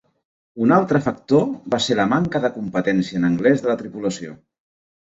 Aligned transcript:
Un 0.67 0.71
altre 0.77 1.01
factor 1.09 1.45
va 1.75 1.81
ser 1.89 1.99
la 2.01 2.09
manca 2.17 2.43
de 2.47 2.53
competència 2.59 3.21
en 3.23 3.31
anglès 3.33 3.67
de 3.67 3.75
la 3.75 3.79
tripulació. 3.85 4.39